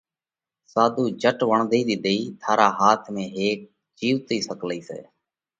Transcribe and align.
ساڌُو 0.71 1.03
جھٽ 1.21 1.39
وۯڻڌئِي 1.49 1.81
ۮِيڌئِي: 1.87 2.19
ٿارا 2.41 2.67
هاٿ 2.79 3.01
۾ 3.15 3.23
هيڪ 3.35 3.57
جِيوَتئِي 3.97 4.37
سڪلئِي 4.47 4.81
سئہ، 4.87 5.01